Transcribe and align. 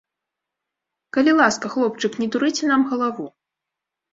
Калі 1.17 1.31
ласка, 1.41 1.65
хлопчык, 1.73 2.11
не 2.23 2.27
дурыце 2.37 2.63
нам 2.73 2.81
галаву! 2.95 3.25